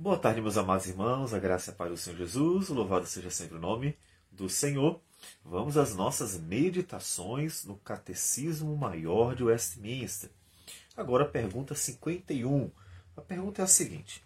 Boa 0.00 0.16
tarde, 0.16 0.40
meus 0.40 0.56
amados 0.56 0.86
irmãos, 0.86 1.34
a 1.34 1.40
graça 1.40 1.72
e 1.72 1.74
a 1.74 1.76
paz 1.76 1.90
do 1.90 1.96
Senhor 1.96 2.18
Jesus, 2.18 2.68
louvado 2.68 3.04
seja 3.04 3.30
sempre 3.30 3.56
o 3.56 3.60
nome 3.60 3.98
do 4.30 4.48
Senhor. 4.48 5.00
Vamos 5.44 5.76
às 5.76 5.92
nossas 5.92 6.38
meditações 6.38 7.64
no 7.64 7.76
Catecismo 7.78 8.76
Maior 8.76 9.34
de 9.34 9.42
Westminster. 9.42 10.30
Agora, 10.96 11.24
a 11.24 11.28
pergunta 11.28 11.74
51. 11.74 12.70
A 13.16 13.20
pergunta 13.20 13.60
é 13.60 13.64
a 13.64 13.66
seguinte: 13.66 14.22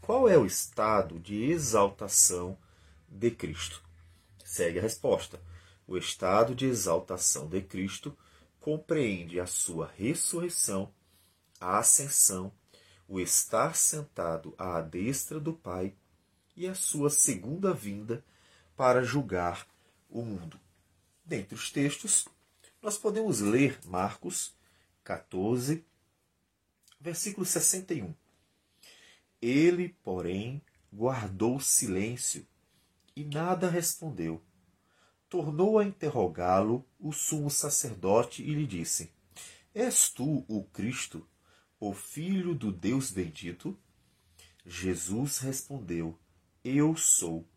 Qual 0.00 0.28
é 0.28 0.38
o 0.38 0.46
estado 0.46 1.18
de 1.18 1.42
exaltação 1.42 2.56
de 3.08 3.32
Cristo? 3.32 3.82
Segue 4.44 4.78
a 4.78 4.82
resposta. 4.82 5.40
O 5.88 5.96
estado 5.96 6.54
de 6.54 6.66
exaltação 6.66 7.48
de 7.48 7.60
Cristo 7.62 8.16
compreende 8.60 9.40
a 9.40 9.46
sua 9.46 9.90
ressurreição, 9.98 10.94
a 11.60 11.78
ascensão 11.78 12.52
o 13.10 13.18
estar 13.18 13.74
sentado 13.74 14.54
à 14.56 14.80
destra 14.80 15.40
do 15.40 15.52
Pai 15.52 15.92
e 16.54 16.68
a 16.68 16.76
sua 16.76 17.10
segunda 17.10 17.74
vinda 17.74 18.24
para 18.76 19.02
julgar 19.02 19.66
o 20.08 20.22
mundo. 20.22 20.60
Dentre 21.24 21.56
os 21.56 21.72
textos, 21.72 22.28
nós 22.80 22.96
podemos 22.96 23.40
ler 23.40 23.80
Marcos 23.84 24.54
14, 25.02 25.84
versículo 27.00 27.44
61. 27.44 28.14
Ele, 29.42 29.88
porém, 30.04 30.62
guardou 30.92 31.58
silêncio 31.58 32.46
e 33.16 33.24
nada 33.24 33.68
respondeu. 33.68 34.40
Tornou 35.28 35.80
a 35.80 35.84
interrogá-lo 35.84 36.86
o 37.00 37.12
sumo 37.12 37.50
sacerdote 37.50 38.40
e 38.44 38.54
lhe 38.54 38.66
disse: 38.68 39.10
És 39.74 40.08
tu 40.08 40.44
o 40.46 40.62
Cristo, 40.72 41.26
o 41.80 41.94
Filho 41.94 42.54
do 42.54 42.70
Deus 42.70 43.10
bendito? 43.10 43.76
Jesus 44.66 45.38
respondeu: 45.38 46.16
Eu 46.62 46.94
sou. 46.94 47.48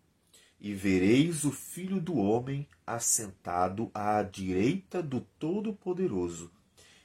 E 0.60 0.74
vereis 0.74 1.44
o 1.44 1.52
Filho 1.52 2.00
do 2.00 2.16
Homem 2.16 2.66
assentado 2.88 3.92
à 3.94 4.24
direita 4.24 5.04
do 5.04 5.20
Todo-Poderoso 5.38 6.50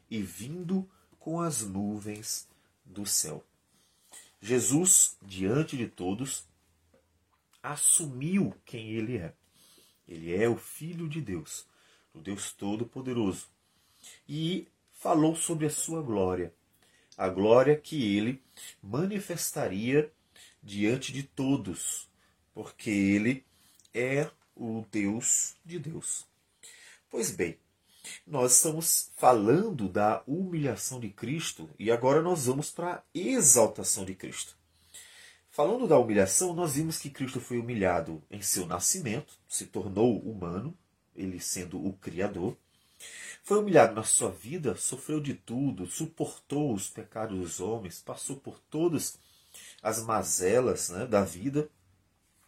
e 0.08 0.22
vindo 0.22 0.88
com 1.18 1.40
as 1.40 1.62
nuvens 1.62 2.48
do 2.84 3.04
céu. 3.04 3.44
Jesus, 4.40 5.18
diante 5.20 5.76
de 5.76 5.88
todos, 5.88 6.46
assumiu 7.60 8.54
quem 8.64 8.90
ele 8.92 9.16
é. 9.16 9.34
Ele 10.06 10.32
é 10.32 10.48
o 10.48 10.56
Filho 10.56 11.08
de 11.08 11.20
Deus, 11.20 11.66
o 12.14 12.20
Deus 12.20 12.52
Todo-Poderoso. 12.52 13.48
E 14.28 14.68
falou 14.92 15.34
sobre 15.34 15.66
a 15.66 15.70
sua 15.70 16.00
glória 16.00 16.54
a 17.18 17.28
glória 17.28 17.76
que 17.76 18.16
ele 18.16 18.40
manifestaria 18.80 20.10
diante 20.62 21.12
de 21.12 21.24
todos, 21.24 22.08
porque 22.54 22.88
ele 22.88 23.44
é 23.92 24.30
o 24.54 24.84
Deus 24.90 25.56
de 25.64 25.80
Deus. 25.80 26.24
Pois 27.10 27.32
bem, 27.32 27.58
nós 28.24 28.56
estamos 28.56 29.10
falando 29.16 29.88
da 29.88 30.22
humilhação 30.28 31.00
de 31.00 31.08
Cristo 31.08 31.68
e 31.76 31.90
agora 31.90 32.22
nós 32.22 32.46
vamos 32.46 32.70
para 32.70 32.94
a 32.94 33.02
exaltação 33.12 34.04
de 34.04 34.14
Cristo. 34.14 34.56
Falando 35.50 35.88
da 35.88 35.98
humilhação, 35.98 36.54
nós 36.54 36.74
vimos 36.74 36.98
que 36.98 37.10
Cristo 37.10 37.40
foi 37.40 37.58
humilhado 37.58 38.22
em 38.30 38.40
seu 38.40 38.64
nascimento, 38.64 39.34
se 39.48 39.66
tornou 39.66 40.20
humano, 40.20 40.72
ele 41.16 41.40
sendo 41.40 41.84
o 41.84 41.94
Criador. 41.94 42.56
Foi 43.48 43.60
humilhado 43.60 43.94
na 43.94 44.02
sua 44.02 44.30
vida, 44.30 44.76
sofreu 44.76 45.20
de 45.20 45.32
tudo, 45.32 45.86
suportou 45.86 46.74
os 46.74 46.90
pecados 46.90 47.38
dos 47.38 47.60
homens, 47.60 47.98
passou 47.98 48.36
por 48.36 48.60
todas 48.68 49.18
as 49.82 50.04
mazelas 50.04 50.90
né, 50.90 51.06
da 51.06 51.22
vida. 51.24 51.66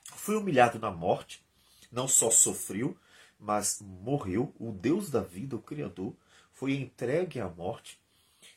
Foi 0.05 0.37
humilhado 0.37 0.79
na 0.79 0.91
morte, 0.91 1.43
não 1.91 2.07
só 2.07 2.31
sofreu, 2.31 2.95
mas 3.39 3.81
morreu. 3.81 4.55
O 4.61 4.73
Deus 4.73 5.09
da 5.09 5.23
vida, 5.23 5.57
o 5.57 5.63
Criador, 5.63 6.15
foi 6.53 6.75
entregue 6.75 7.41
à 7.41 7.49
morte. 7.49 7.99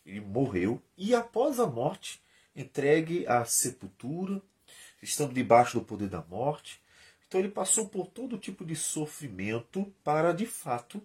Ele 0.06 0.20
morreu 0.20 0.84
e, 0.98 1.16
após 1.16 1.62
a 1.62 1.66
morte, 1.66 2.22
entregue 2.54 3.26
à 3.26 3.46
sepultura, 3.46 4.42
estando 5.02 5.34
debaixo 5.34 5.80
do 5.80 5.86
poder 5.86 6.10
da 6.10 6.22
morte. 6.22 6.82
Então, 7.26 7.40
ele 7.40 7.48
passou 7.48 7.88
por 7.88 8.08
todo 8.08 8.38
tipo 8.38 8.66
de 8.66 8.76
sofrimento 8.76 9.90
para, 10.04 10.34
de 10.34 10.46
fato, 10.46 11.02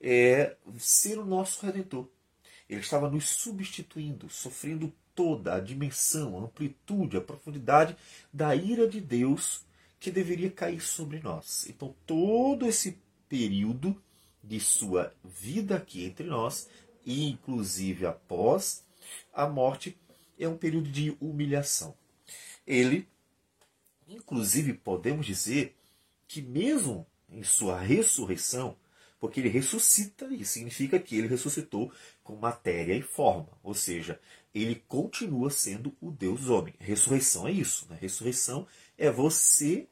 é, 0.00 0.56
ser 0.78 1.18
o 1.18 1.24
nosso 1.24 1.64
redentor. 1.64 2.08
Ele 2.68 2.80
estava 2.80 3.10
nos 3.10 3.28
substituindo, 3.28 4.28
sofrendo 4.30 4.92
toda 5.14 5.54
a 5.54 5.60
dimensão, 5.60 6.38
a 6.38 6.44
amplitude, 6.44 7.16
a 7.16 7.20
profundidade 7.20 7.96
da 8.32 8.54
ira 8.54 8.88
de 8.88 9.00
Deus 9.00 9.66
que 9.98 10.10
deveria 10.10 10.50
cair 10.50 10.80
sobre 10.80 11.20
nós. 11.20 11.66
Então, 11.68 11.94
todo 12.06 12.66
esse 12.66 12.98
período 13.28 14.00
de 14.42 14.58
sua 14.58 15.12
vida 15.22 15.76
aqui 15.76 16.04
entre 16.04 16.26
nós, 16.26 16.68
e 17.04 17.28
inclusive 17.28 18.06
após 18.06 18.84
a 19.32 19.46
morte, 19.46 19.96
é 20.38 20.48
um 20.48 20.56
período 20.56 20.90
de 20.90 21.14
humilhação. 21.20 21.94
Ele, 22.66 23.06
inclusive, 24.08 24.72
podemos 24.72 25.26
dizer 25.26 25.76
que, 26.26 26.40
mesmo 26.40 27.06
em 27.28 27.42
sua 27.42 27.78
ressurreição, 27.78 28.76
porque 29.20 29.38
ele 29.38 29.50
ressuscita 29.50 30.26
e 30.30 30.44
significa 30.44 30.98
que 30.98 31.16
ele 31.16 31.28
ressuscitou 31.28 31.92
com 32.24 32.34
matéria 32.36 32.94
e 32.94 33.02
forma, 33.02 33.48
ou 33.62 33.74
seja, 33.74 34.18
ele 34.54 34.82
continua 34.88 35.50
sendo 35.50 35.94
o 36.00 36.10
Deus 36.10 36.48
homem. 36.48 36.74
Ressurreição 36.80 37.46
é 37.46 37.52
isso, 37.52 37.86
né? 37.88 37.98
Ressurreição 38.00 38.66
é 38.98 39.10
você 39.10 39.86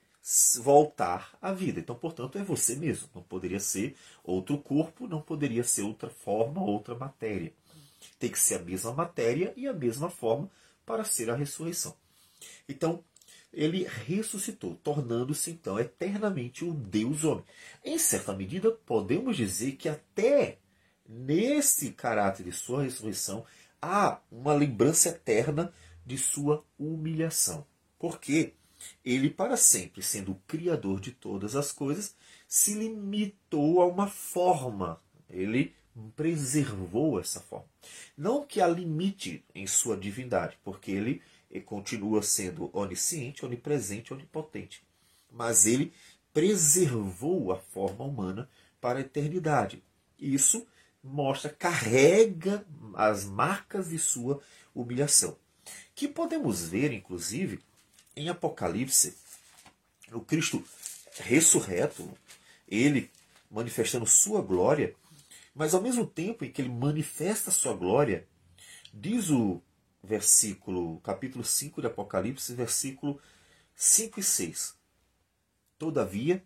voltar 0.60 1.36
à 1.40 1.52
vida. 1.52 1.80
Então, 1.80 1.94
portanto, 1.94 2.38
é 2.38 2.42
você 2.42 2.74
mesmo. 2.74 3.08
Não 3.14 3.22
poderia 3.22 3.60
ser 3.60 3.96
outro 4.24 4.58
corpo, 4.58 5.06
não 5.06 5.22
poderia 5.22 5.62
ser 5.62 5.82
outra 5.82 6.10
forma, 6.10 6.62
outra 6.62 6.94
matéria. 6.94 7.52
Tem 8.18 8.30
que 8.30 8.38
ser 8.38 8.56
a 8.56 8.64
mesma 8.64 8.92
matéria 8.92 9.52
e 9.56 9.68
a 9.68 9.72
mesma 9.72 10.10
forma 10.10 10.50
para 10.84 11.04
ser 11.04 11.30
a 11.30 11.36
ressurreição. 11.36 11.94
Então, 12.68 13.02
ele 13.52 13.84
ressuscitou, 13.84 14.76
tornando-se 14.76 15.50
então 15.50 15.78
eternamente 15.78 16.64
o 16.64 16.72
Deus 16.72 17.24
homem. 17.24 17.44
Em 17.84 17.98
certa 17.98 18.32
medida, 18.34 18.70
podemos 18.70 19.36
dizer 19.36 19.72
que 19.72 19.88
até 19.88 20.58
nesse 21.08 21.92
caráter 21.92 22.44
de 22.44 22.52
sua 22.52 22.82
ressurreição 22.82 23.44
há 23.80 24.20
uma 24.30 24.54
lembrança 24.54 25.08
eterna 25.08 25.72
de 26.04 26.18
sua 26.18 26.64
humilhação. 26.78 27.66
Porque 27.98 28.54
ele, 29.04 29.30
para 29.30 29.56
sempre, 29.56 30.02
sendo 30.02 30.32
o 30.32 30.40
Criador 30.46 31.00
de 31.00 31.12
todas 31.12 31.56
as 31.56 31.72
coisas, 31.72 32.14
se 32.46 32.74
limitou 32.74 33.80
a 33.80 33.86
uma 33.86 34.06
forma. 34.06 35.00
Ele 35.28 35.74
preservou 36.14 37.18
essa 37.18 37.40
forma. 37.40 37.66
Não 38.16 38.46
que 38.46 38.60
a 38.60 38.68
limite 38.68 39.44
em 39.54 39.66
sua 39.66 39.96
divindade, 39.96 40.56
porque 40.62 40.92
ele 40.92 41.22
e 41.50 41.60
continua 41.60 42.22
sendo 42.22 42.70
onisciente, 42.72 43.44
onipresente, 43.44 44.12
onipotente. 44.12 44.82
Mas 45.30 45.66
ele 45.66 45.92
preservou 46.32 47.52
a 47.52 47.56
forma 47.56 48.04
humana 48.04 48.48
para 48.80 48.98
a 48.98 49.02
eternidade. 49.02 49.82
Isso 50.18 50.66
mostra, 51.02 51.50
carrega 51.50 52.64
as 52.94 53.24
marcas 53.24 53.88
de 53.90 53.98
sua 53.98 54.40
humilhação. 54.74 55.36
Que 55.94 56.06
podemos 56.06 56.68
ver, 56.68 56.92
inclusive, 56.92 57.60
em 58.16 58.28
Apocalipse, 58.28 59.16
o 60.12 60.20
Cristo 60.20 60.62
ressurreto, 61.20 62.10
ele 62.66 63.10
manifestando 63.50 64.06
sua 64.06 64.42
glória, 64.42 64.94
mas 65.54 65.74
ao 65.74 65.82
mesmo 65.82 66.06
tempo 66.06 66.44
em 66.44 66.50
que 66.50 66.62
ele 66.62 66.68
manifesta 66.68 67.50
sua 67.50 67.74
glória, 67.74 68.26
diz 68.92 69.30
o 69.30 69.60
versículo, 70.08 70.98
capítulo 71.00 71.44
5 71.44 71.82
de 71.82 71.86
Apocalipse, 71.86 72.54
versículo 72.54 73.20
5 73.76 74.18
e 74.18 74.22
6. 74.22 74.74
Todavia, 75.78 76.42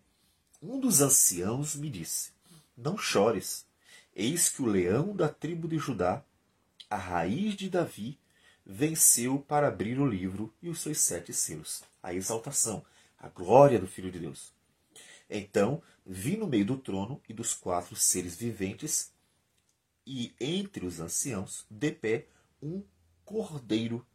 um 0.61 0.77
dos 0.79 0.99
anciãos 0.99 1.73
me 1.73 1.89
disse: 1.89 2.31
Não 2.75 2.97
chores, 2.97 3.65
eis 4.13 4.49
que 4.49 4.61
o 4.61 4.65
leão 4.65 5.15
da 5.15 5.29
tribo 5.29 5.65
de 5.65 5.77
Judá, 5.77 6.21
a 6.89 6.97
raiz 6.97 7.55
de 7.55 7.69
Davi, 7.69 8.19
venceu 8.65 9.39
para 9.39 9.69
abrir 9.69 9.97
o 9.97 10.05
livro 10.05 10.53
e 10.61 10.67
os 10.67 10.81
seus 10.81 10.99
sete 10.99 11.33
selos. 11.33 11.83
A 12.01 12.13
exaltação, 12.13 12.85
a 13.17 13.29
glória 13.29 13.79
do 13.79 13.87
Filho 13.87 14.11
de 14.11 14.19
Deus. 14.19 14.51
Então 15.29 15.81
vi 16.05 16.35
no 16.35 16.47
meio 16.47 16.65
do 16.65 16.77
trono 16.77 17.21
e 17.29 17.33
dos 17.33 17.53
quatro 17.53 17.95
seres 17.95 18.35
viventes, 18.35 19.13
e 20.05 20.35
entre 20.37 20.85
os 20.85 20.99
anciãos, 20.99 21.65
de 21.69 21.91
pé, 21.93 22.27
um 22.61 22.83
cordeiro 23.33 24.05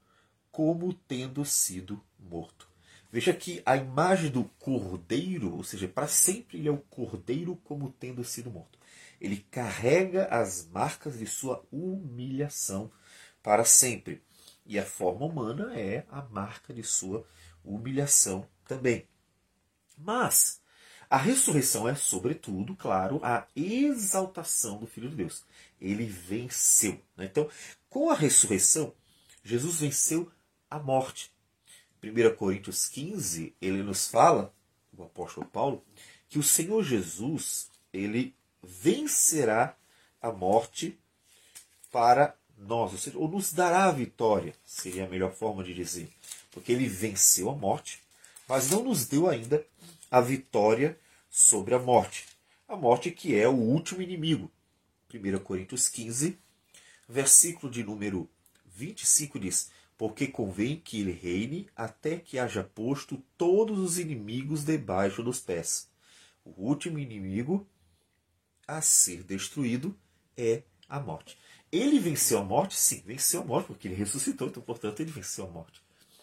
como 0.53 0.93
tendo 0.93 1.45
sido 1.45 2.01
morto. 2.19 2.69
Veja 3.11 3.33
que 3.33 3.61
a 3.67 3.77
imagem 3.77 4.31
do 4.31 4.45
cordeiro, 4.61 5.57
ou 5.57 5.65
seja, 5.65 5.89
para 5.89 6.07
sempre 6.07 6.59
ele 6.59 6.69
é 6.69 6.71
o 6.71 6.79
cordeiro 6.79 7.57
como 7.65 7.91
tendo 7.91 8.23
sido 8.23 8.51
morto. 8.51 8.79
Ele 9.21 9.39
carrega 9.51 10.27
as 10.27 10.69
marcas 10.69 11.19
de 11.19 11.27
sua 11.27 11.65
humilhação 11.73 12.93
para 13.43 13.65
sempre. 13.65 14.23
E 14.65 14.79
a 14.79 14.85
forma 14.85 15.27
humana 15.27 15.77
é 15.77 16.07
a 16.11 16.23
marca 16.23 16.73
de 16.73 16.85
sua 16.85 17.27
humilhação 17.65 18.47
também. 18.67 19.09
Mas 19.97 20.61
a 21.11 21.17
ressurreição 21.17 21.89
é, 21.89 21.95
sobretudo, 21.95 22.77
claro, 22.77 23.19
a 23.23 23.47
exaltação 23.57 24.79
do 24.79 24.87
Filho 24.87 25.09
de 25.09 25.17
Deus. 25.17 25.45
Ele 25.81 26.05
venceu. 26.05 27.01
Né? 27.17 27.25
Então, 27.25 27.49
com 27.89 28.11
a 28.11 28.15
ressurreição, 28.15 28.93
Jesus 29.49 29.81
venceu 29.81 30.31
a 30.71 30.79
morte. 30.79 31.33
1 32.03 32.37
Coríntios 32.37 32.87
15, 32.87 33.55
ele 33.63 33.83
nos 33.83 34.07
fala, 34.07 34.55
o 34.95 35.03
apóstolo 35.03 35.47
Paulo, 35.47 35.83
que 36.29 36.39
o 36.39 36.43
Senhor 36.43 36.85
Jesus, 36.85 37.71
ele 37.91 38.35
vencerá 38.63 39.75
a 40.21 40.31
morte 40.31 40.99
para 41.91 42.37
nós, 42.59 42.93
ou 42.93 42.99
seja, 42.99 43.17
ou 43.17 43.27
nos 43.27 43.51
dará 43.51 43.87
a 43.87 43.91
vitória, 43.91 44.55
seria 44.67 45.07
a 45.07 45.09
melhor 45.09 45.33
forma 45.33 45.65
de 45.65 45.73
dizer. 45.73 46.13
Porque 46.51 46.71
ele 46.71 46.87
venceu 46.87 47.49
a 47.49 47.57
morte, 47.57 48.03
mas 48.47 48.71
não 48.71 48.85
nos 48.85 49.07
deu 49.07 49.31
ainda 49.31 49.65
a 50.11 50.21
vitória 50.21 51.01
sobre 51.31 51.75
a 51.75 51.79
morte. 51.79 52.27
A 52.69 52.77
morte 52.77 53.11
que 53.11 53.35
é 53.35 53.49
o 53.49 53.55
último 53.55 54.03
inimigo. 54.03 54.51
1 55.11 55.39
Coríntios 55.39 55.89
15, 55.89 56.39
versículo 57.09 57.73
de 57.73 57.83
número 57.83 58.29
25 58.79 59.41
diz: 59.41 59.71
Porque 59.97 60.29
convém 60.29 60.77
que 60.77 61.01
ele 61.01 61.11
reine 61.11 61.69
até 61.75 62.17
que 62.17 62.39
haja 62.39 62.63
posto 62.63 63.23
todos 63.37 63.79
os 63.79 63.99
inimigos 63.99 64.65
debaixo 64.65 65.23
dos 65.23 65.41
pés. 65.41 65.91
O 66.45 66.63
último 66.63 66.99
inimigo 66.99 67.67
a 68.67 68.81
ser 68.81 69.25
destruído 69.25 69.99
é 70.37 70.63
a 70.89 71.01
morte. 71.01 71.37
Ele 71.71 71.99
venceu 71.99 72.39
a 72.39 72.45
morte? 72.45 72.77
Sim, 72.77 73.03
venceu 73.05 73.43
a 73.43 73.45
morte, 73.45 73.67
porque 73.67 73.89
ele 73.89 73.95
ressuscitou, 73.95 74.49
então, 74.49 74.63
portanto, 74.63 75.01
ele 75.01 75.11
venceu 75.11 75.47
a 75.47 75.51
morte. 75.51 75.83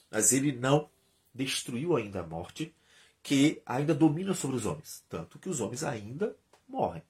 Mas 0.09 0.31
ele 0.31 0.53
não 0.53 0.89
destruiu 1.33 1.95
ainda 1.95 2.21
a 2.21 2.25
morte, 2.25 2.73
que 3.21 3.61
ainda 3.65 3.93
domina 3.93 4.33
sobre 4.33 4.55
os 4.55 4.65
homens. 4.65 5.03
Tanto 5.09 5.37
que 5.37 5.49
os 5.49 5.59
homens 5.59 5.83
ainda 5.83 6.35
morrem. 6.67 7.03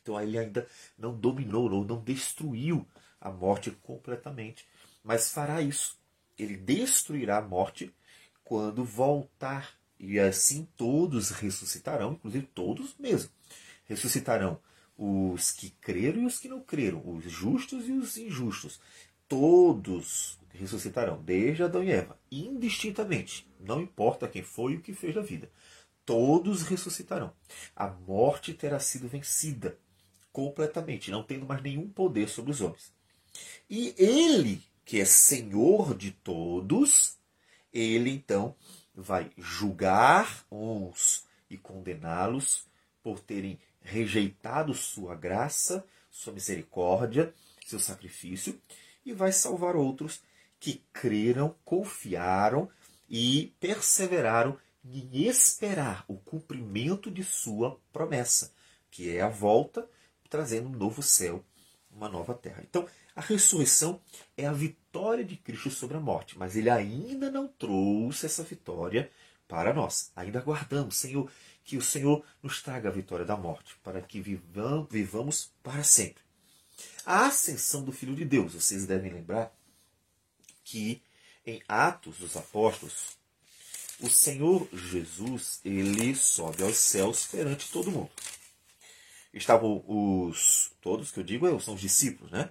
Então 0.00 0.18
ele 0.20 0.38
ainda 0.38 0.66
não 0.96 1.14
dominou 1.14 1.70
ou 1.70 1.84
não 1.84 2.02
destruiu 2.02 2.86
a 3.20 3.30
morte 3.30 3.70
completamente. 3.70 4.66
Mas 5.02 5.30
fará 5.30 5.60
isso. 5.60 5.98
Ele 6.38 6.56
destruirá 6.56 7.38
a 7.38 7.42
morte 7.42 7.94
quando 8.44 8.84
voltar. 8.84 9.76
E 9.98 10.18
assim 10.18 10.68
todos 10.76 11.30
ressuscitarão, 11.30 12.12
inclusive 12.12 12.46
todos 12.54 12.94
mesmo. 12.98 13.30
Ressuscitarão 13.84 14.60
os 14.96 15.52
que 15.52 15.70
creram 15.80 16.22
e 16.22 16.26
os 16.26 16.38
que 16.38 16.48
não 16.48 16.60
creram, 16.60 17.02
os 17.04 17.24
justos 17.24 17.88
e 17.88 17.92
os 17.92 18.16
injustos. 18.16 18.80
Todos 19.28 20.38
ressuscitarão, 20.50 21.22
desde 21.22 21.62
Adão 21.62 21.84
e 21.84 21.90
Eva, 21.90 22.18
indistintamente. 22.30 23.48
Não 23.60 23.80
importa 23.80 24.26
quem 24.26 24.42
foi 24.42 24.72
e 24.72 24.76
o 24.76 24.80
que 24.80 24.92
fez 24.92 25.14
da 25.14 25.20
vida. 25.20 25.50
Todos 26.04 26.62
ressuscitarão. 26.62 27.32
A 27.76 27.86
morte 27.88 28.54
terá 28.54 28.80
sido 28.80 29.08
vencida 29.08 29.78
completamente, 30.32 31.10
não 31.10 31.22
tendo 31.22 31.46
mais 31.46 31.62
nenhum 31.62 31.88
poder 31.88 32.28
sobre 32.28 32.50
os 32.50 32.60
homens. 32.60 32.92
E 33.68 33.94
ele, 33.98 34.62
que 34.84 35.00
é 35.00 35.04
Senhor 35.04 35.96
de 35.96 36.10
todos, 36.10 37.16
ele 37.72 38.10
então 38.10 38.54
vai 38.94 39.30
julgar 39.36 40.44
uns 40.50 41.24
e 41.48 41.56
condená-los 41.56 42.66
por 43.02 43.20
terem 43.20 43.58
rejeitado 43.80 44.74
sua 44.74 45.14
graça, 45.14 45.86
sua 46.10 46.32
misericórdia, 46.32 47.32
seu 47.66 47.78
sacrifício, 47.78 48.60
e 49.04 49.12
vai 49.12 49.32
salvar 49.32 49.76
outros 49.76 50.22
que 50.58 50.82
creram, 50.92 51.54
confiaram 51.64 52.68
e 53.08 53.54
perseveraram 53.60 54.58
em 54.84 55.26
esperar 55.26 56.04
o 56.08 56.16
cumprimento 56.16 57.10
de 57.10 57.22
sua 57.22 57.80
promessa, 57.92 58.52
que 58.90 59.14
é 59.14 59.20
a 59.20 59.28
volta, 59.28 59.88
trazendo 60.28 60.68
um 60.68 60.72
novo 60.72 61.02
céu, 61.02 61.44
uma 61.90 62.08
nova 62.08 62.34
terra. 62.34 62.62
Então, 62.68 62.86
a 63.18 63.20
ressurreição 63.20 64.00
é 64.36 64.46
a 64.46 64.52
vitória 64.52 65.24
de 65.24 65.36
Cristo 65.36 65.70
sobre 65.70 65.96
a 65.96 66.00
morte, 66.00 66.38
mas 66.38 66.54
ele 66.54 66.70
ainda 66.70 67.28
não 67.32 67.48
trouxe 67.48 68.26
essa 68.26 68.44
vitória 68.44 69.10
para 69.48 69.74
nós. 69.74 70.12
Ainda 70.14 70.38
aguardamos, 70.38 70.94
Senhor, 70.94 71.28
que 71.64 71.76
o 71.76 71.82
Senhor 71.82 72.24
nos 72.40 72.62
traga 72.62 72.88
a 72.88 72.92
vitória 72.92 73.24
da 73.24 73.36
morte, 73.36 73.76
para 73.82 74.00
que 74.00 74.20
vivamos, 74.20 75.50
para 75.64 75.82
sempre. 75.82 76.22
A 77.04 77.26
ascensão 77.26 77.82
do 77.82 77.90
Filho 77.90 78.14
de 78.14 78.24
Deus, 78.24 78.54
vocês 78.54 78.86
devem 78.86 79.12
lembrar 79.12 79.52
que 80.62 81.02
em 81.44 81.60
Atos 81.66 82.18
dos 82.18 82.36
Apóstolos, 82.36 83.18
o 84.00 84.08
Senhor 84.08 84.68
Jesus, 84.72 85.60
ele 85.64 86.14
sobe 86.14 86.62
aos 86.62 86.76
céus 86.76 87.26
perante 87.26 87.68
todo 87.72 87.90
mundo. 87.90 88.10
Estavam 89.34 89.82
os 89.88 90.70
todos 90.80 91.10
que 91.10 91.18
eu 91.18 91.24
digo 91.24 91.60
são 91.60 91.74
os 91.74 91.80
discípulos, 91.80 92.30
né? 92.30 92.50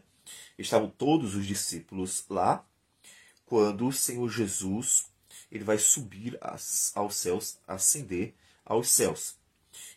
Estavam 0.57 0.89
todos 0.89 1.35
os 1.35 1.45
discípulos 1.45 2.25
lá 2.29 2.65
quando 3.45 3.87
o 3.87 3.93
Senhor 3.93 4.27
Jesus 4.29 5.09
ele 5.51 5.63
vai 5.63 5.77
subir 5.77 6.37
aos 6.41 7.15
céus, 7.15 7.57
ascender 7.67 8.33
aos 8.65 8.89
céus. 8.89 9.37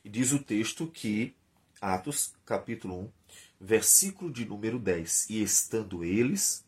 E 0.05 0.09
diz 0.09 0.33
o 0.33 0.39
texto 0.39 0.87
que, 0.87 1.35
Atos, 1.81 2.35
capítulo 2.45 3.01
1, 3.01 3.13
versículo 3.61 4.31
de 4.31 4.45
número 4.45 4.79
10, 4.79 5.31
e 5.31 5.43
estando 5.43 6.05
eles. 6.05 6.65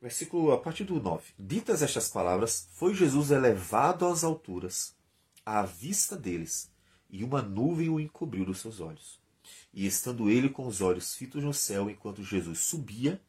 Versículo 0.00 0.52
a 0.52 0.60
partir 0.60 0.84
do 0.84 1.00
9. 1.00 1.32
Ditas 1.38 1.82
estas 1.82 2.08
palavras, 2.08 2.68
foi 2.72 2.94
Jesus 2.94 3.30
elevado 3.30 4.06
às 4.06 4.22
alturas, 4.22 4.94
à 5.44 5.62
vista 5.62 6.16
deles, 6.16 6.70
e 7.10 7.24
uma 7.24 7.42
nuvem 7.42 7.88
o 7.88 7.98
encobriu 7.98 8.44
dos 8.44 8.60
seus 8.60 8.80
olhos. 8.80 9.23
E 9.74 9.86
estando 9.86 10.30
ele 10.30 10.48
com 10.48 10.68
os 10.68 10.80
olhos 10.80 11.16
fitos 11.16 11.42
no 11.42 11.52
céu, 11.52 11.90
enquanto 11.90 12.22
Jesus 12.22 12.60
subia, 12.60 13.20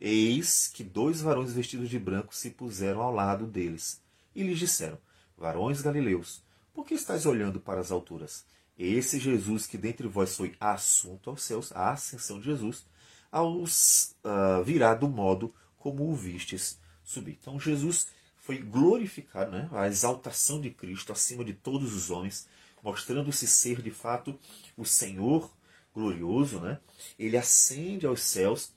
eis 0.00 0.66
que 0.66 0.82
dois 0.82 1.20
varões 1.20 1.52
vestidos 1.52 1.90
de 1.90 1.98
branco 1.98 2.34
se 2.34 2.50
puseram 2.50 3.02
ao 3.02 3.12
lado 3.12 3.46
deles 3.46 4.02
e 4.34 4.42
lhes 4.42 4.58
disseram: 4.58 4.98
Varões 5.36 5.82
galileus, 5.82 6.42
por 6.72 6.86
que 6.86 6.94
estáis 6.94 7.26
olhando 7.26 7.60
para 7.60 7.80
as 7.80 7.92
alturas? 7.92 8.46
Esse 8.78 9.18
Jesus 9.18 9.66
que 9.66 9.76
dentre 9.76 10.08
vós 10.08 10.34
foi 10.34 10.56
assunto 10.58 11.28
aos 11.28 11.42
céus, 11.42 11.70
a 11.72 11.92
ascensão 11.92 12.38
de 12.40 12.46
Jesus, 12.46 12.86
aos 13.30 14.16
uh, 14.24 14.64
virá 14.64 14.94
do 14.94 15.08
modo 15.08 15.54
como 15.76 16.10
o 16.10 16.14
vistes 16.14 16.80
subir. 17.04 17.38
Então 17.40 17.60
Jesus 17.60 18.06
foi 18.38 18.58
glorificado, 18.58 19.52
né? 19.52 19.68
a 19.70 19.86
exaltação 19.86 20.60
de 20.60 20.70
Cristo 20.70 21.12
acima 21.12 21.44
de 21.44 21.52
todos 21.52 21.94
os 21.94 22.10
homens, 22.10 22.48
mostrando-se 22.82 23.46
ser 23.46 23.82
de 23.82 23.90
fato 23.90 24.38
o 24.76 24.84
Senhor 24.84 25.50
glorioso. 25.94 26.60
Né? 26.60 26.78
Ele 27.18 27.36
ascende 27.36 28.06
aos 28.06 28.20
céus 28.20 28.72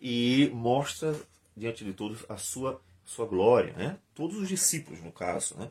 e 0.00 0.50
mostra 0.52 1.18
diante 1.56 1.84
de 1.84 1.92
todos 1.92 2.24
a 2.28 2.36
sua 2.36 2.80
sua 3.10 3.26
glória, 3.26 3.72
né? 3.72 3.98
Todos 4.14 4.36
os 4.36 4.48
discípulos, 4.48 5.02
no 5.02 5.10
caso, 5.10 5.56
né? 5.56 5.68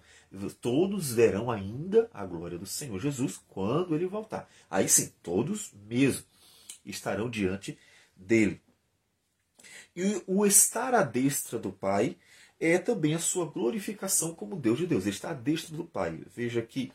Todos 0.60 1.14
verão 1.14 1.50
ainda 1.50 2.10
a 2.14 2.26
glória 2.26 2.58
do 2.58 2.66
Senhor 2.66 3.00
Jesus 3.00 3.40
quando 3.48 3.96
ele 3.96 4.06
voltar. 4.06 4.50
Aí 4.70 4.90
sim, 4.90 5.14
todos 5.24 5.72
mesmo 5.88 6.26
estarão 6.86 7.30
diante 7.30 7.78
dele. 8.14 8.62
E 9.96 10.22
o 10.28 10.46
estar 10.46 10.94
à 10.94 11.02
destra 11.02 11.58
do 11.58 11.72
Pai 11.72 12.18
é 12.60 12.78
também 12.78 13.14
a 13.14 13.20
sua 13.20 13.46
glorificação 13.46 14.36
como 14.36 14.58
Deus 14.58 14.78
de 14.78 14.86
Deus. 14.86 15.06
Ele 15.06 15.16
está 15.16 15.30
à 15.30 15.34
destra 15.34 15.78
do 15.78 15.86
Pai. 15.86 16.20
Veja 16.36 16.62
que 16.62 16.92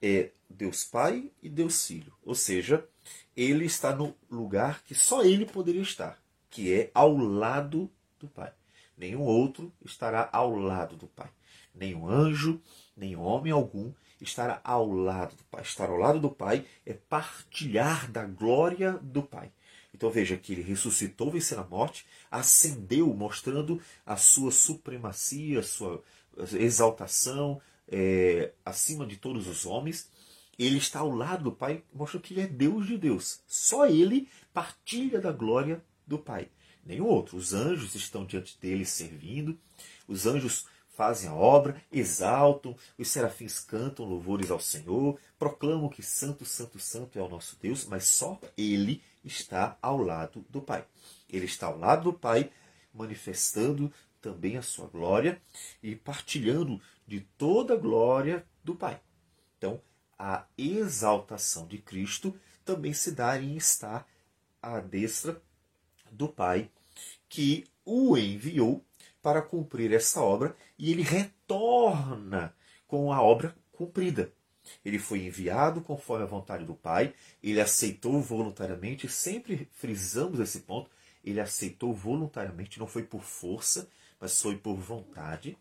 é 0.00 0.30
Deus 0.48 0.84
Pai 0.84 1.30
e 1.42 1.50
Deus 1.50 1.86
Filho. 1.86 2.12
Ou 2.24 2.34
seja, 2.34 2.86
ele 3.36 3.64
está 3.64 3.94
no 3.94 4.14
lugar 4.30 4.82
que 4.84 4.94
só 4.94 5.22
ele 5.22 5.46
poderia 5.46 5.82
estar, 5.82 6.18
que 6.50 6.72
é 6.72 6.90
ao 6.94 7.16
lado 7.16 7.90
do 8.18 8.28
Pai. 8.28 8.52
Nenhum 8.96 9.22
outro 9.22 9.72
estará 9.84 10.28
ao 10.32 10.54
lado 10.54 10.96
do 10.96 11.06
Pai. 11.06 11.30
Nenhum 11.74 12.06
anjo, 12.06 12.60
nem 12.96 13.16
homem 13.16 13.52
algum 13.52 13.92
estará 14.20 14.60
ao 14.62 14.90
lado 14.90 15.34
do 15.34 15.44
Pai. 15.44 15.62
Estar 15.62 15.88
ao 15.88 15.96
lado 15.96 16.20
do 16.20 16.30
Pai 16.30 16.64
é 16.86 16.92
partilhar 16.92 18.10
da 18.10 18.24
glória 18.24 18.92
do 19.02 19.22
Pai. 19.22 19.50
Então 19.94 20.10
veja 20.10 20.36
que 20.36 20.52
ele 20.52 20.62
ressuscitou, 20.62 21.30
vencendo 21.30 21.60
a 21.60 21.66
morte, 21.66 22.06
ascendeu, 22.30 23.12
mostrando 23.14 23.80
a 24.06 24.16
sua 24.16 24.50
supremacia, 24.50 25.60
a 25.60 25.62
sua 25.62 26.02
exaltação 26.54 27.60
é, 27.88 28.52
acima 28.64 29.06
de 29.06 29.16
todos 29.16 29.46
os 29.46 29.66
homens. 29.66 30.08
Ele 30.58 30.78
está 30.78 31.00
ao 31.00 31.10
lado 31.10 31.44
do 31.44 31.52
Pai, 31.52 31.82
mostrando 31.92 32.22
que 32.22 32.34
ele 32.34 32.42
é 32.42 32.46
Deus 32.46 32.86
de 32.86 32.98
Deus. 32.98 33.40
Só 33.46 33.86
ele 33.86 34.28
partilha 34.52 35.20
da 35.20 35.32
glória 35.32 35.82
do 36.06 36.18
Pai 36.18 36.48
nenhum 36.84 37.06
outro. 37.06 37.36
Os 37.36 37.52
anjos 37.54 37.94
estão 37.94 38.24
diante 38.24 38.58
dele 38.60 38.84
servindo, 38.84 39.58
os 40.06 40.26
anjos 40.26 40.66
fazem 40.90 41.28
a 41.28 41.34
obra, 41.34 41.82
exaltam, 41.90 42.76
os 42.98 43.08
serafins 43.08 43.58
cantam 43.60 44.04
louvores 44.04 44.50
ao 44.50 44.60
Senhor, 44.60 45.18
proclamam 45.38 45.88
que 45.88 46.02
Santo, 46.02 46.44
Santo, 46.44 46.78
Santo 46.78 47.18
é 47.18 47.22
o 47.22 47.28
nosso 47.28 47.56
Deus, 47.60 47.86
mas 47.86 48.04
só 48.04 48.38
ele 48.56 49.02
está 49.24 49.78
ao 49.80 49.98
lado 49.98 50.44
do 50.50 50.60
Pai. 50.60 50.84
Ele 51.30 51.46
está 51.46 51.66
ao 51.66 51.78
lado 51.78 52.04
do 52.04 52.12
Pai, 52.12 52.50
manifestando 52.92 53.90
também 54.20 54.56
a 54.56 54.62
sua 54.62 54.86
glória 54.86 55.40
e 55.82 55.96
partilhando 55.96 56.80
de 57.06 57.20
toda 57.38 57.74
a 57.74 57.78
glória 57.78 58.46
do 58.62 58.74
Pai. 58.74 59.00
Então, 59.56 59.80
a 60.24 60.46
exaltação 60.56 61.66
de 61.66 61.78
Cristo 61.78 62.32
também 62.64 62.94
se 62.94 63.10
dá 63.10 63.36
em 63.42 63.56
estar 63.56 64.06
à 64.62 64.78
destra 64.78 65.42
do 66.12 66.28
Pai, 66.28 66.70
que 67.28 67.64
o 67.84 68.16
enviou 68.16 68.84
para 69.20 69.42
cumprir 69.42 69.92
essa 69.92 70.20
obra 70.20 70.56
e 70.78 70.92
ele 70.92 71.02
retorna 71.02 72.54
com 72.86 73.12
a 73.12 73.20
obra 73.20 73.56
cumprida. 73.72 74.32
Ele 74.84 75.00
foi 75.00 75.26
enviado 75.26 75.80
conforme 75.80 76.22
a 76.22 76.28
vontade 76.28 76.64
do 76.64 76.74
Pai, 76.76 77.12
ele 77.42 77.60
aceitou 77.60 78.20
voluntariamente, 78.20 79.08
sempre 79.08 79.68
frisamos 79.72 80.38
esse 80.38 80.60
ponto, 80.60 80.88
ele 81.24 81.40
aceitou 81.40 81.92
voluntariamente, 81.92 82.78
não 82.78 82.86
foi 82.86 83.02
por 83.02 83.24
força, 83.24 83.88
mas 84.20 84.40
foi 84.40 84.56
por 84.56 84.76
vontade. 84.76 85.58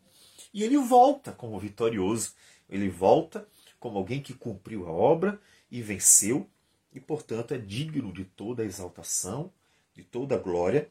E 0.53 0.63
ele 0.63 0.77
volta 0.77 1.31
como 1.31 1.59
vitorioso, 1.59 2.35
ele 2.69 2.89
volta 2.89 3.47
como 3.81 3.97
alguém 3.97 4.21
que 4.21 4.35
cumpriu 4.35 4.87
a 4.87 4.91
obra 4.91 5.41
e 5.69 5.81
venceu, 5.81 6.47
e 6.93 6.99
portanto 6.99 7.55
é 7.55 7.57
digno 7.57 8.13
de 8.13 8.23
toda 8.23 8.61
a 8.61 8.65
exaltação, 8.65 9.51
de 9.95 10.03
toda 10.03 10.35
a 10.35 10.37
glória, 10.37 10.87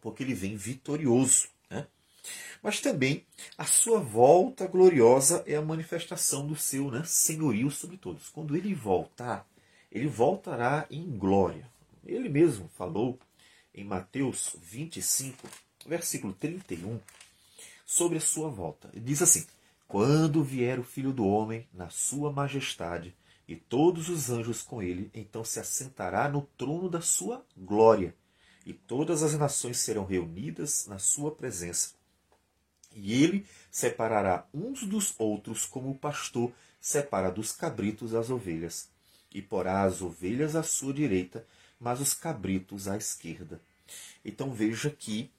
porque 0.00 0.24
ele 0.24 0.34
vem 0.34 0.56
vitorioso. 0.56 1.48
Né? 1.70 1.86
Mas 2.60 2.80
também 2.80 3.24
a 3.56 3.64
sua 3.64 4.00
volta 4.00 4.66
gloriosa 4.66 5.44
é 5.46 5.54
a 5.54 5.62
manifestação 5.62 6.44
do 6.44 6.56
seu 6.56 6.90
né, 6.90 7.04
senhorio 7.06 7.70
sobre 7.70 7.96
todos. 7.96 8.28
Quando 8.28 8.56
ele 8.56 8.74
voltar, 8.74 9.48
ele 9.90 10.08
voltará 10.08 10.86
em 10.90 11.04
glória. 11.16 11.70
Ele 12.04 12.28
mesmo 12.28 12.68
falou 12.76 13.16
em 13.72 13.84
Mateus 13.84 14.56
25, 14.60 15.48
versículo 15.86 16.32
31, 16.32 16.98
sobre 17.86 18.18
a 18.18 18.20
sua 18.20 18.48
volta. 18.48 18.90
Ele 18.92 19.04
diz 19.04 19.22
assim: 19.22 19.46
Quando 19.92 20.42
vier 20.42 20.78
o 20.78 20.82
filho 20.82 21.12
do 21.12 21.26
homem 21.26 21.68
na 21.70 21.90
sua 21.90 22.32
majestade 22.32 23.14
e 23.46 23.54
todos 23.54 24.08
os 24.08 24.30
anjos 24.30 24.62
com 24.62 24.82
ele, 24.82 25.10
então 25.12 25.44
se 25.44 25.60
assentará 25.60 26.30
no 26.30 26.48
trono 26.56 26.88
da 26.88 27.02
sua 27.02 27.44
glória, 27.54 28.16
e 28.64 28.72
todas 28.72 29.22
as 29.22 29.34
nações 29.34 29.76
serão 29.76 30.06
reunidas 30.06 30.86
na 30.86 30.98
sua 30.98 31.30
presença. 31.30 31.92
E 32.94 33.22
ele 33.22 33.44
separará 33.70 34.46
uns 34.54 34.82
dos 34.84 35.12
outros, 35.18 35.66
como 35.66 35.90
o 35.90 35.98
pastor 35.98 36.50
separa 36.80 37.30
dos 37.30 37.52
cabritos 37.52 38.14
as 38.14 38.30
ovelhas, 38.30 38.88
e 39.30 39.42
porá 39.42 39.82
as 39.82 40.00
ovelhas 40.00 40.56
à 40.56 40.62
sua 40.62 40.94
direita, 40.94 41.46
mas 41.78 42.00
os 42.00 42.14
cabritos 42.14 42.88
à 42.88 42.96
esquerda. 42.96 43.60
Então 44.24 44.54
veja 44.54 44.88
que 44.88 45.30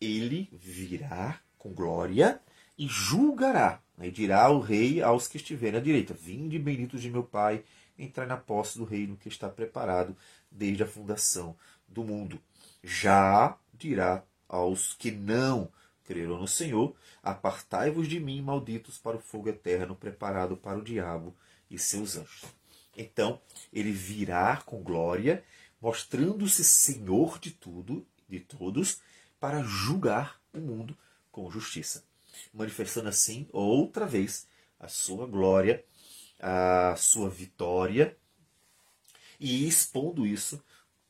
ele 0.00 0.48
virá 0.52 1.40
com 1.56 1.72
glória 1.72 2.42
e 2.76 2.88
julgará. 2.88 3.80
Né? 4.00 4.08
E 4.08 4.10
dirá 4.10 4.44
ao 4.46 4.58
rei 4.58 5.02
aos 5.02 5.28
que 5.28 5.36
estiverem 5.36 5.78
à 5.78 5.82
direita: 5.82 6.14
Vinde, 6.14 6.58
benditos 6.58 7.02
de 7.02 7.10
meu 7.10 7.22
Pai, 7.22 7.62
entrai 7.98 8.26
na 8.26 8.36
posse 8.36 8.78
do 8.78 8.84
reino 8.84 9.16
que 9.16 9.28
está 9.28 9.48
preparado 9.48 10.16
desde 10.50 10.82
a 10.82 10.86
fundação 10.86 11.54
do 11.86 12.02
mundo. 12.02 12.40
Já 12.82 13.56
dirá 13.74 14.24
aos 14.48 14.94
que 14.94 15.10
não 15.10 15.70
creram 16.04 16.38
no 16.38 16.48
Senhor: 16.48 16.96
Apartai-vos 17.22 18.08
de 18.08 18.18
mim, 18.18 18.40
malditos, 18.40 18.96
para 18.98 19.18
o 19.18 19.20
fogo 19.20 19.50
eterno 19.50 19.94
preparado 19.94 20.56
para 20.56 20.78
o 20.78 20.84
diabo 20.84 21.36
e 21.70 21.78
seus 21.78 22.16
anjos. 22.16 22.44
Então, 22.96 23.40
ele 23.72 23.92
virá 23.92 24.56
com 24.56 24.82
glória, 24.82 25.44
mostrando-se 25.80 26.64
Senhor 26.64 27.38
de 27.38 27.52
tudo, 27.52 28.04
de 28.28 28.40
todos, 28.40 29.00
para 29.38 29.62
julgar 29.62 30.40
o 30.52 30.58
mundo 30.58 30.96
com 31.30 31.50
justiça, 31.50 32.04
manifestando 32.52 33.08
assim 33.08 33.48
outra 33.52 34.06
vez 34.06 34.46
a 34.78 34.88
sua 34.88 35.26
glória, 35.26 35.84
a 36.38 36.94
sua 36.96 37.28
vitória 37.28 38.16
e 39.38 39.66
expondo 39.66 40.26
isso 40.26 40.62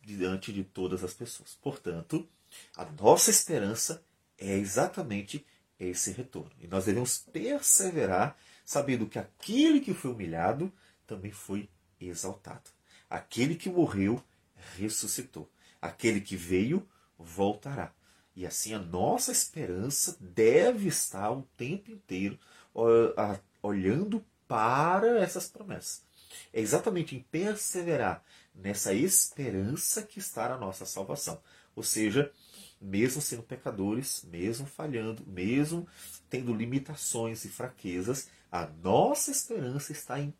diante 0.02 0.52
de 0.52 0.64
todas 0.64 1.04
as 1.04 1.14
pessoas. 1.14 1.56
Portanto, 1.60 2.28
a 2.76 2.84
nossa 2.84 3.30
esperança 3.30 4.04
é 4.38 4.56
exatamente 4.56 5.46
esse 5.78 6.12
retorno. 6.12 6.50
E 6.60 6.66
nós 6.66 6.84
devemos 6.84 7.18
perseverar, 7.18 8.36
sabendo 8.64 9.06
que 9.06 9.18
aquele 9.18 9.80
que 9.80 9.94
foi 9.94 10.10
humilhado 10.10 10.72
também 11.06 11.32
foi 11.32 11.68
exaltado. 12.00 12.70
Aquele 13.08 13.54
que 13.54 13.68
morreu 13.68 14.22
ressuscitou. 14.76 15.50
Aquele 15.80 16.20
que 16.20 16.36
veio 16.36 16.86
voltará. 17.18 17.92
E 18.34 18.46
assim 18.46 18.72
a 18.72 18.78
nossa 18.78 19.32
esperança 19.32 20.16
deve 20.20 20.88
estar 20.88 21.30
o 21.30 21.42
tempo 21.56 21.90
inteiro 21.90 22.38
olhando 23.62 24.24
para 24.46 25.20
essas 25.20 25.48
promessas. 25.48 26.02
É 26.52 26.60
exatamente 26.60 27.16
em 27.16 27.20
perseverar 27.20 28.24
nessa 28.54 28.94
esperança 28.94 30.02
que 30.02 30.18
está 30.18 30.52
a 30.52 30.58
nossa 30.58 30.86
salvação. 30.86 31.40
Ou 31.74 31.82
seja, 31.82 32.32
mesmo 32.80 33.20
sendo 33.20 33.42
pecadores, 33.42 34.24
mesmo 34.24 34.66
falhando, 34.66 35.24
mesmo 35.26 35.86
tendo 36.28 36.54
limitações 36.54 37.44
e 37.44 37.48
fraquezas, 37.48 38.28
a 38.50 38.66
nossa 38.66 39.30
esperança 39.30 39.92
está 39.92 40.18
em 40.18 40.32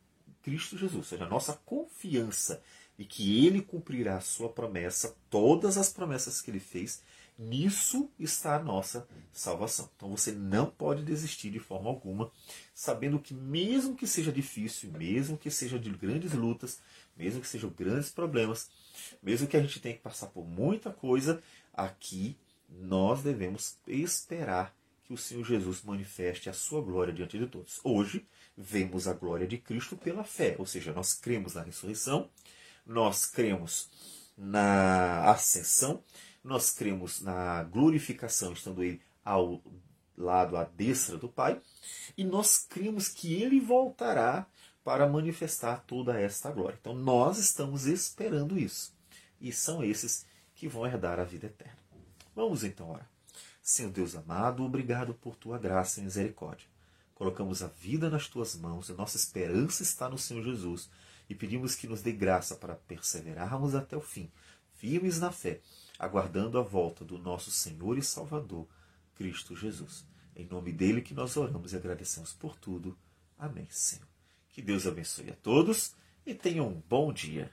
Cristo 0.43 0.79
Jesus, 0.79 0.97
ou 0.97 1.05
seja, 1.05 1.25
a 1.25 1.29
nossa 1.29 1.55
confiança 1.65 2.63
e 2.99 3.05
que 3.05 3.47
ele 3.47 3.63
cumprirá 3.63 4.17
a 4.17 4.21
sua 4.21 4.49
promessa, 4.49 5.17
todas 5.29 5.77
as 5.77 5.93
promessas 5.93 6.41
que 6.41 6.51
ele 6.51 6.61
fez, 6.61 7.03
nisso 7.41 8.11
está 8.19 8.57
a 8.57 8.63
nossa 8.63 9.09
salvação. 9.33 9.89
Então 9.97 10.11
você 10.11 10.31
não 10.31 10.67
pode 10.67 11.03
desistir 11.03 11.51
de 11.51 11.59
forma 11.59 11.89
alguma, 11.89 12.31
sabendo 12.75 13.19
que 13.19 13.33
mesmo 13.33 13.97
que 13.97 14.07
seja 14.07 14.31
difícil, 14.31 14.93
mesmo 14.93 15.39
que 15.39 15.51
seja 15.51 15.79
de 15.79 15.89
grandes 15.91 16.33
lutas, 16.35 16.81
mesmo 17.17 17.41
que 17.41 17.49
sejam 17.49 17.71
grandes 17.71 18.11
problemas, 18.11 18.69
mesmo 19.23 19.49
que 19.49 19.57
a 19.57 19.63
gente 19.63 19.81
tenha 19.81 19.95
que 19.95 20.03
passar 20.03 20.27
por 20.27 20.47
muita 20.47 20.91
coisa, 20.91 21.43
aqui 21.73 22.37
nós 22.69 23.23
devemos 23.23 23.79
esperar 23.87 24.77
que 25.03 25.15
o 25.15 25.19
Senhor 25.19 25.45
Jesus 25.45 25.83
manifeste 25.83 26.51
a 26.51 26.53
sua 26.53 26.83
glória 26.83 27.13
diante 27.13 27.39
de 27.39 27.47
todos. 27.47 27.81
Hoje 27.83 28.29
vemos 28.57 29.09
a 29.09 29.15
glória 29.15 29.47
de 29.47 29.57
Cristo 29.57 29.97
pela 29.97 30.23
fé, 30.23 30.55
ou 30.59 30.67
seja, 30.67 30.93
nós 30.93 31.15
cremos 31.15 31.55
na 31.55 31.63
ressurreição, 31.63 32.31
nós 32.87 33.27
cremos 33.27 33.89
na 34.37 35.31
ascensão, 35.31 36.03
nós 36.43 36.71
cremos 36.71 37.21
na 37.21 37.63
glorificação, 37.65 38.53
estando 38.53 38.83
ele 38.83 39.01
ao 39.25 39.63
lado 40.17 40.57
à 40.57 40.65
destra 40.65 41.17
do 41.17 41.29
Pai, 41.29 41.61
e 42.17 42.25
nós 42.25 42.67
cremos 42.69 43.09
que 43.09 43.35
ele 43.35 43.61
voltará 43.61 44.47
para 44.83 45.09
manifestar 45.09 45.85
toda 45.87 46.19
esta 46.19 46.51
glória. 46.51 46.79
Então 46.81 46.95
nós 46.95 47.39
estamos 47.39 47.87
esperando 47.87 48.59
isso. 48.59 48.95
E 49.41 49.53
são 49.53 49.83
esses 49.83 50.27
que 50.55 50.69
vão 50.69 50.87
herdar 50.87 51.19
a 51.19 51.25
vida 51.25 51.47
eterna. 51.47 51.79
Vamos 52.35 52.65
então 52.65 52.91
orar. 52.91 53.09
Senhor 53.63 53.91
Deus 53.91 54.17
amado, 54.17 54.65
obrigado 54.65 55.15
por 55.15 55.37
tua 55.37 55.59
graça 55.59 56.01
e 56.01 56.03
misericórdia. 56.03 56.67
Colocamos 57.15 57.63
a 57.63 57.67
vida 57.67 58.09
nas 58.09 58.27
tuas 58.27 58.57
mãos 58.57 58.89
e 58.89 58.95
nossa 58.95 59.17
esperança 59.17 59.83
está 59.83 60.09
no 60.09 60.19
Senhor 60.19 60.43
Jesus 60.43 60.91
e 61.29 61.35
pedimos 61.35 61.75
que 61.75 61.87
nos 61.87 62.03
dê 62.03 62.13
graça 62.13 62.57
para 62.57 62.75
perseverarmos 62.75 63.75
até 63.75 63.97
o 63.97 64.01
fim, 64.01 64.31
firmes 64.75 65.21
na 65.21 65.31
fé, 65.31 65.61
aguardando 66.01 66.59
a 66.59 66.63
volta 66.63 67.05
do 67.05 67.19
nosso 67.19 67.51
Senhor 67.51 67.99
e 67.99 68.03
Salvador, 68.03 68.67
Cristo 69.15 69.55
Jesus. 69.55 70.07
Em 70.35 70.47
nome 70.47 70.73
dele 70.73 71.03
que 71.03 71.13
nós 71.13 71.37
oramos 71.37 71.75
e 71.75 71.77
agradecemos 71.77 72.33
por 72.33 72.57
tudo. 72.57 72.97
Amém, 73.39 73.67
Senhor. 73.69 74.09
Que 74.49 74.63
Deus 74.63 74.87
abençoe 74.87 75.29
a 75.29 75.37
todos 75.37 75.95
e 76.25 76.35
tenham 76.35 76.69
um 76.69 76.83
bom 76.89 77.13
dia. 77.13 77.53